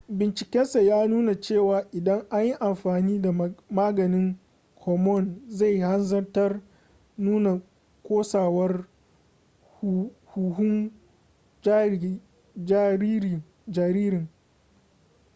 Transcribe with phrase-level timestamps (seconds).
[0.17, 3.31] bincikensa ya nuna cewa idan an yi amfani da
[3.69, 4.37] maganin
[4.75, 6.61] hormone zai hanzarta
[7.17, 7.61] nuna
[8.03, 8.87] kosawar
[10.33, 10.91] huhun
[13.67, 14.27] jaririn